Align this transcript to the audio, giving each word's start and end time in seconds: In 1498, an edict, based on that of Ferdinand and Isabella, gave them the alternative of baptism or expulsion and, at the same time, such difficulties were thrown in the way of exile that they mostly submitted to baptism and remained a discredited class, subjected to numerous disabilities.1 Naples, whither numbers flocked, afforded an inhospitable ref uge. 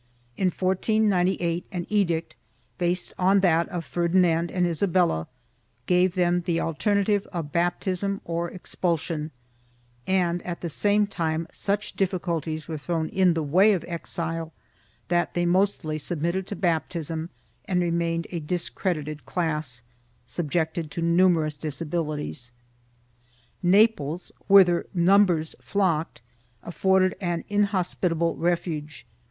In 0.35 0.47
1498, 0.47 1.67
an 1.71 1.85
edict, 1.87 2.35
based 2.79 3.13
on 3.19 3.41
that 3.41 3.69
of 3.69 3.85
Ferdinand 3.85 4.49
and 4.49 4.65
Isabella, 4.65 5.27
gave 5.85 6.15
them 6.15 6.41
the 6.41 6.59
alternative 6.59 7.27
of 7.31 7.51
baptism 7.51 8.19
or 8.25 8.49
expulsion 8.49 9.29
and, 10.07 10.41
at 10.41 10.61
the 10.61 10.69
same 10.69 11.05
time, 11.05 11.47
such 11.51 11.93
difficulties 11.93 12.67
were 12.67 12.79
thrown 12.79 13.09
in 13.09 13.35
the 13.35 13.43
way 13.43 13.73
of 13.73 13.85
exile 13.87 14.51
that 15.09 15.35
they 15.35 15.45
mostly 15.45 15.99
submitted 15.99 16.47
to 16.47 16.55
baptism 16.55 17.29
and 17.65 17.79
remained 17.81 18.25
a 18.31 18.39
discredited 18.39 19.23
class, 19.27 19.83
subjected 20.25 20.89
to 20.89 21.03
numerous 21.03 21.53
disabilities.1 21.53 22.53
Naples, 23.61 24.31
whither 24.47 24.87
numbers 24.95 25.55
flocked, 25.61 26.23
afforded 26.63 27.15
an 27.21 27.43
inhospitable 27.49 28.35
ref 28.37 28.63
uge. 28.65 29.03